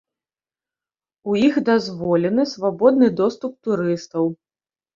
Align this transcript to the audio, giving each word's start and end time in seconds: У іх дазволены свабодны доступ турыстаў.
У 1.33 1.35
іх 1.49 1.55
дазволены 1.69 2.47
свабодны 2.55 3.13
доступ 3.23 3.53
турыстаў. 3.71 4.25